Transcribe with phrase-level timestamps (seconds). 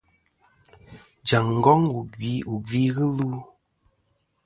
[1.27, 1.83] Jaŋ ngong
[2.49, 3.29] wù gvi ghɨ lu.